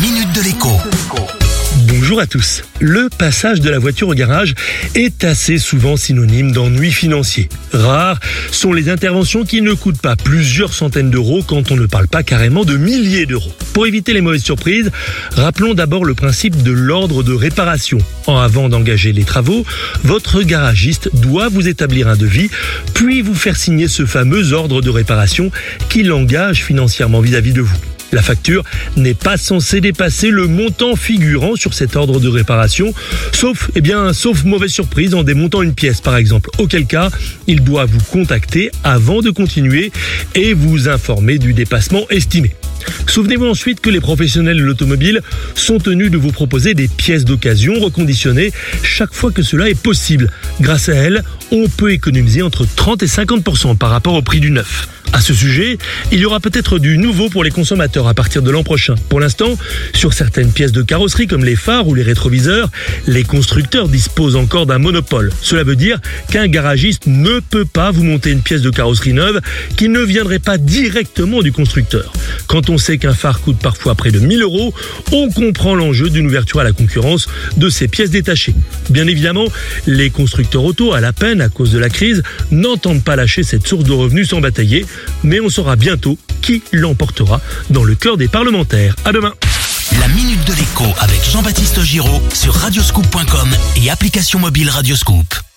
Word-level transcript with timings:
minute 0.00 0.32
de 0.32 0.42
l'écho. 0.42 0.70
Bonjour 1.88 2.20
à 2.20 2.26
tous. 2.26 2.62
Le 2.78 3.08
passage 3.08 3.60
de 3.60 3.68
la 3.68 3.80
voiture 3.80 4.08
au 4.08 4.14
garage 4.14 4.54
est 4.94 5.24
assez 5.24 5.58
souvent 5.58 5.96
synonyme 5.96 6.52
d'ennui 6.52 6.92
financier. 6.92 7.48
Rares 7.72 8.20
sont 8.52 8.72
les 8.72 8.90
interventions 8.90 9.44
qui 9.44 9.60
ne 9.60 9.72
coûtent 9.72 10.00
pas 10.00 10.14
plusieurs 10.14 10.72
centaines 10.72 11.10
d'euros 11.10 11.42
quand 11.42 11.72
on 11.72 11.76
ne 11.76 11.86
parle 11.86 12.06
pas 12.06 12.22
carrément 12.22 12.64
de 12.64 12.76
milliers 12.76 13.26
d'euros. 13.26 13.50
Pour 13.72 13.86
éviter 13.86 14.12
les 14.12 14.20
mauvaises 14.20 14.44
surprises, 14.44 14.92
rappelons 15.32 15.74
d'abord 15.74 16.04
le 16.04 16.14
principe 16.14 16.62
de 16.62 16.72
l'ordre 16.72 17.24
de 17.24 17.32
réparation. 17.32 17.98
Avant 18.28 18.68
d'engager 18.68 19.12
les 19.12 19.24
travaux, 19.24 19.64
votre 20.04 20.42
garagiste 20.42 21.10
doit 21.14 21.48
vous 21.48 21.66
établir 21.66 22.06
un 22.06 22.16
devis, 22.16 22.50
puis 22.94 23.20
vous 23.20 23.34
faire 23.34 23.56
signer 23.56 23.88
ce 23.88 24.06
fameux 24.06 24.52
ordre 24.52 24.80
de 24.80 24.90
réparation 24.90 25.50
qui 25.88 26.04
l'engage 26.04 26.62
financièrement 26.62 27.20
vis-à-vis 27.20 27.52
de 27.52 27.62
vous. 27.62 27.78
La 28.12 28.22
facture 28.22 28.64
n'est 28.96 29.14
pas 29.14 29.36
censée 29.36 29.80
dépasser 29.80 30.30
le 30.30 30.46
montant 30.46 30.96
figurant 30.96 31.56
sur 31.56 31.74
cet 31.74 31.94
ordre 31.96 32.20
de 32.20 32.28
réparation, 32.28 32.94
sauf, 33.32 33.70
eh 33.74 33.80
bien, 33.80 34.12
sauf 34.12 34.44
mauvaise 34.44 34.70
surprise 34.70 35.14
en 35.14 35.24
démontant 35.24 35.62
une 35.62 35.74
pièce 35.74 36.00
par 36.00 36.16
exemple. 36.16 36.50
Auquel 36.58 36.86
cas, 36.86 37.10
il 37.46 37.62
doit 37.62 37.84
vous 37.84 38.00
contacter 38.10 38.70
avant 38.82 39.20
de 39.20 39.30
continuer 39.30 39.92
et 40.34 40.54
vous 40.54 40.88
informer 40.88 41.38
du 41.38 41.52
dépassement 41.52 42.06
estimé. 42.08 42.54
Souvenez-vous 43.06 43.46
ensuite 43.46 43.80
que 43.80 43.90
les 43.90 44.00
professionnels 44.00 44.56
de 44.56 44.62
l'automobile 44.62 45.20
sont 45.54 45.78
tenus 45.78 46.10
de 46.10 46.16
vous 46.16 46.32
proposer 46.32 46.74
des 46.74 46.88
pièces 46.88 47.24
d'occasion 47.24 47.78
reconditionnées 47.78 48.52
chaque 48.82 49.12
fois 49.12 49.32
que 49.32 49.42
cela 49.42 49.68
est 49.68 49.80
possible. 49.80 50.30
Grâce 50.60 50.88
à 50.88 50.94
elles, 50.94 51.22
on 51.50 51.68
peut 51.68 51.92
économiser 51.92 52.42
entre 52.42 52.66
30 52.76 53.02
et 53.02 53.06
50% 53.06 53.76
par 53.76 53.90
rapport 53.90 54.14
au 54.14 54.22
prix 54.22 54.40
du 54.40 54.50
neuf. 54.50 54.88
À 55.12 55.20
ce 55.20 55.32
sujet, 55.32 55.78
il 56.12 56.18
y 56.18 56.26
aura 56.26 56.38
peut-être 56.38 56.78
du 56.78 56.98
nouveau 56.98 57.28
pour 57.28 57.42
les 57.42 57.50
consommateurs 57.50 58.06
à 58.08 58.14
partir 58.14 58.42
de 58.42 58.50
l'an 58.50 58.62
prochain. 58.62 58.94
Pour 59.08 59.20
l'instant, 59.20 59.56
sur 59.94 60.12
certaines 60.12 60.52
pièces 60.52 60.72
de 60.72 60.82
carrosserie 60.82 61.26
comme 61.26 61.44
les 61.44 61.56
phares 61.56 61.88
ou 61.88 61.94
les 61.94 62.02
rétroviseurs, 62.02 62.68
les 63.06 63.24
constructeurs 63.24 63.88
disposent 63.88 64.36
encore 64.36 64.66
d'un 64.66 64.78
monopole. 64.78 65.32
Cela 65.40 65.64
veut 65.64 65.76
dire 65.76 65.98
qu'un 66.30 66.46
garagiste 66.46 67.06
ne 67.06 67.40
peut 67.40 67.64
pas 67.64 67.90
vous 67.90 68.04
monter 68.04 68.30
une 68.30 68.42
pièce 68.42 68.60
de 68.60 68.70
carrosserie 68.70 69.14
neuve 69.14 69.40
qui 69.76 69.88
ne 69.88 70.00
viendrait 70.00 70.38
pas 70.38 70.58
directement 70.58 71.42
du 71.42 71.52
constructeur. 71.52 72.12
Quand 72.46 72.70
on 72.70 72.78
sait 72.78 72.98
qu'un 72.98 73.14
phare 73.14 73.40
coûte 73.40 73.58
parfois 73.58 73.94
près 73.94 74.10
de 74.10 74.18
1000 74.18 74.42
euros, 74.42 74.74
on 75.12 75.30
comprend 75.30 75.74
l'enjeu 75.74 76.10
d'une 76.10 76.26
ouverture 76.26 76.60
à 76.60 76.64
la 76.64 76.72
concurrence 76.72 77.28
de 77.56 77.68
ces 77.70 77.88
pièces 77.88 78.10
détachées. 78.10 78.54
Bien 78.90 79.06
évidemment, 79.06 79.46
les 79.86 80.10
constructeurs 80.10 80.64
auto, 80.64 80.92
à 80.92 81.00
la 81.00 81.12
peine 81.12 81.40
à 81.40 81.48
cause 81.48 81.72
de 81.72 81.78
la 81.78 81.88
crise, 81.88 82.22
n'entendent 82.50 83.02
pas 83.02 83.16
lâcher 83.16 83.42
cette 83.42 83.66
source 83.66 83.84
de 83.84 83.92
revenus 83.92 84.28
sans 84.28 84.40
batailler 84.40 84.86
mais 85.22 85.40
on 85.40 85.48
saura 85.48 85.76
bientôt 85.76 86.18
qui 86.42 86.62
l'emportera 86.72 87.40
dans 87.70 87.84
le 87.84 87.94
cœur 87.94 88.16
des 88.16 88.28
parlementaires. 88.28 88.94
À 89.04 89.12
demain. 89.12 89.34
La 90.00 90.08
minute 90.08 90.44
de 90.46 90.52
l'écho 90.54 90.84
avec 90.98 91.24
Jean-Baptiste 91.24 91.82
Giraud 91.82 92.22
sur 92.32 92.54
radioscoop.com 92.54 93.48
et 93.76 93.90
application 93.90 94.38
mobile 94.38 94.68
Radioscoop. 94.68 95.47